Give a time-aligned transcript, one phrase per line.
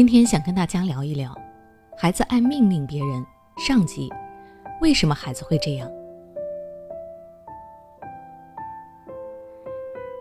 [0.00, 1.36] 今天想跟大家聊一聊，
[1.94, 3.22] 孩子爱命令别人，
[3.58, 4.10] 上集，
[4.80, 5.90] 为什么孩子会这样？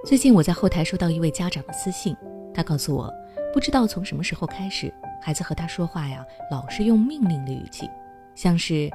[0.06, 2.14] 最近我在后台收到一位家长的私信，
[2.54, 3.10] 他告诉我，
[3.54, 7.90] 不知道从什么时候开始，孩子和他说话呀，老是用命令的语气，
[8.36, 8.92] 像是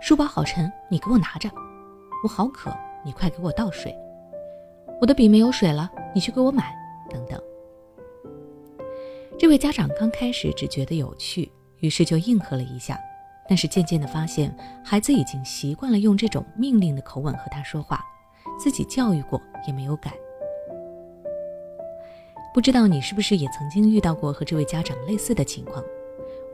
[0.00, 1.50] 书包好沉，你给我拿着；
[2.22, 2.72] 我好渴，
[3.04, 3.92] 你快给我倒水；
[5.00, 6.72] 我的笔没有水了，你去给我买，
[7.10, 7.42] 等等。
[9.42, 12.96] 这位家长刚开始只觉得有趣，于是就应和了一下，
[13.48, 18.00] 但是渐渐的发现，孩子已经习惯了用这种命令的口吻和他说话，
[18.56, 20.12] 自己教育过也没有改。
[22.54, 25.82] 不知道你是不是也曾经遇到过和这位家长类似的情况？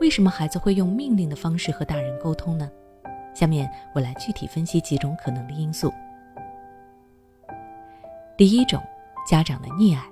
[0.01, 2.67] 为什么孩子会用命令的方式和大人沟通呢？
[3.35, 5.93] 下面我来具体分析几种可能的因素。
[8.35, 8.81] 第一种，
[9.29, 10.03] 家长的溺爱。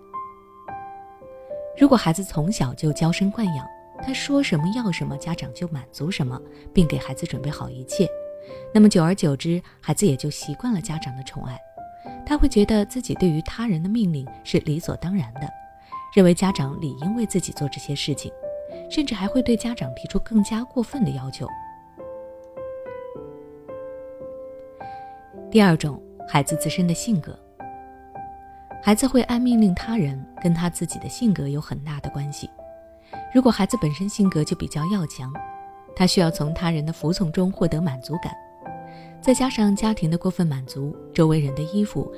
[1.78, 3.66] 如果孩子从小就娇生惯养，
[4.02, 6.42] 他说什么要什么，家长就满足什么，
[6.74, 8.08] 并给孩子准备好一切，
[8.74, 11.56] 那么久而久之，孩子也就习惯了家长的宠爱。
[12.26, 15.42] 他会觉得自己对于他人的命令是理所当然的，
[16.16, 18.32] 认为家长理应为自己做这些事情，
[18.90, 21.48] 甚至还会对家长提出更加过分的要求。
[25.52, 27.38] 第二种，孩子自身的性格。
[28.88, 32.50] 孩子会按命令他人，跟他自己的性格有很大的关系。
[33.36, 35.30] 如果孩子本身性格就比较要强，
[35.94, 38.32] 他需要从他人的服从中获得满足感，
[39.20, 42.10] 再加上家庭的过分满足、周围人的依附，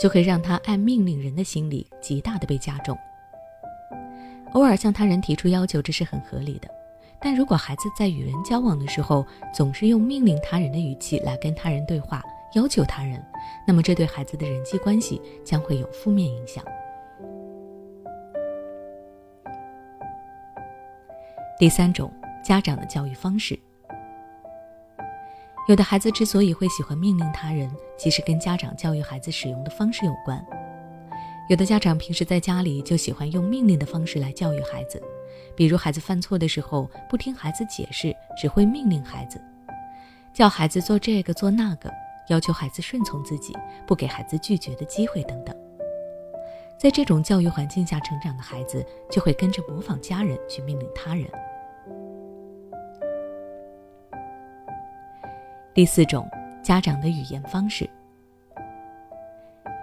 [0.00, 2.96] 就会让他按命令人的心理极大的被加重。
[4.52, 6.68] 偶尔向他人提出要求，这是很合理的。
[7.20, 12.22] 但如果孩子在与人交往的时候，总是用命令他人的语气来跟他人对话，
[12.56, 13.22] 要求他人，
[13.66, 16.64] 那么这对孩子的人际关系将会有负面影响。
[21.58, 22.10] 第三种，
[22.42, 23.58] 家长的教育方式。
[25.68, 30.42] 有的孩子之所以会喜欢命令他人，其实跟家长教育孩子使用的方式有关。
[31.50, 35.02] 有的家长平时在家里就喜欢用命令的方式来教育孩子，
[35.54, 39.38] 比如孩子犯错的时候不听孩子解释，只会命令孩子，
[40.32, 41.92] 叫孩子做这个做那个。
[42.28, 43.54] 要求孩子顺从自己，
[43.86, 45.56] 不给孩子拒绝的机会等等。
[46.78, 51.26] 在这种教育环境下成长的孩子，就会跟着模仿家人去命令他人。
[55.72, 56.28] 第四种，
[56.62, 57.88] 家长的语言方式。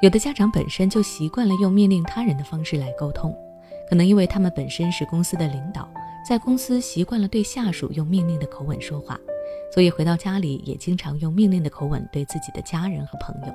[0.02, 3.34] 有的家长本身就习惯了用命令他人的方式来沟通，
[3.90, 5.90] 可能因为他们本身是公司的领导，
[6.28, 9.18] 在公司习惯了对下属用命令的口吻说话。
[9.74, 13.54] 所以回到家里也经常用命令的口吻对自己的家人和朋友。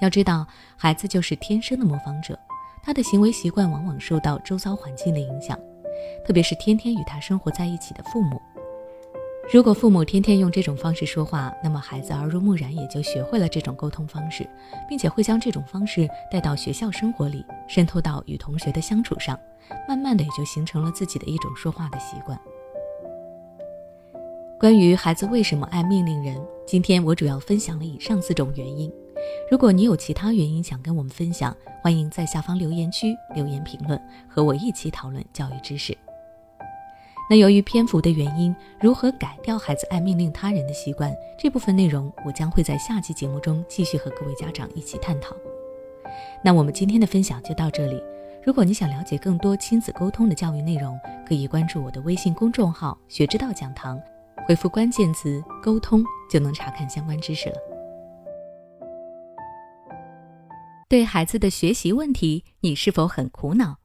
[0.00, 0.46] 要知道，
[0.76, 2.38] 孩子就是天生的模仿者，
[2.80, 5.58] 他的行为习惯往往受到周遭环境的影响，
[6.24, 8.40] 特别是天天与他生活在一起的父母。
[9.52, 14.48] 如果父母天天用这种方式说话，那么孩子耳濡目染也就学会了这种沟通方式，
[14.88, 19.38] 并且会将这种方式带到学校生活里，渗透到与同学的相处上，
[19.88, 22.38] 慢慢的也就形成了自己的一种说话的习惯。
[24.60, 28.90] 关于孩子为什么爱命令人，今天我主要分享了以上四种原因。
[29.50, 35.96] 如果你有其他原因想跟我们分享，欢迎在下方留言区留言评论，和我一起讨论教育知识。
[37.28, 45.34] 那由于篇幅的原因，如何改掉孩子爱命令他人的习惯，这部分内容我将会在下期节目中继续和各位家长一起探讨。
[46.42, 48.00] 那我们今天的分享就到这里。
[48.44, 54.00] 如果你想了解更多亲子沟通的教育内容，可以关注我的微信公众号“学之道讲堂”。
[54.46, 57.56] 回复关键词“沟通”就能查看相关知识了。
[60.86, 63.78] 对孩子的学习问题，你是否很苦恼？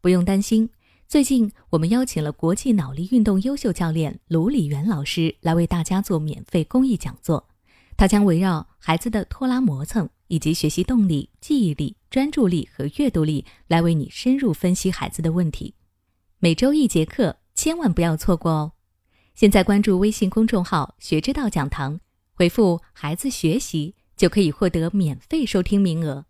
[0.00, 0.70] 不用担心，
[1.08, 7.48] 最近我们邀请了国际脑力运动优秀教练卢礼元老师来为大家做免费公益讲座。
[7.96, 15.74] 他将围绕孩子的拖拉磨蹭以及学习动力、记忆力、专注力和阅读力来为你深入分析孩子的问题。
[16.38, 18.72] 每周一节课，千万不要错过哦！
[19.36, 22.00] 现在关注微信公众号“学之道讲堂”，
[22.32, 26.24] 回复“孩子学习”就可以获得免费收听名额。